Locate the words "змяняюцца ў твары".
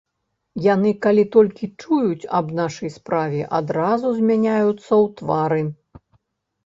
4.17-5.63